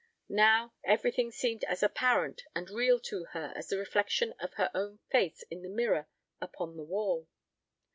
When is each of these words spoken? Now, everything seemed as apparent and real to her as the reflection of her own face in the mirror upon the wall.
Now, 0.29 0.73
everything 0.83 1.29
seemed 1.29 1.63
as 1.65 1.83
apparent 1.83 2.41
and 2.55 2.71
real 2.71 2.99
to 3.01 3.25
her 3.33 3.53
as 3.55 3.67
the 3.67 3.77
reflection 3.77 4.33
of 4.39 4.55
her 4.55 4.71
own 4.73 4.97
face 5.11 5.43
in 5.51 5.61
the 5.61 5.69
mirror 5.69 6.07
upon 6.41 6.75
the 6.75 6.83
wall. 6.83 7.27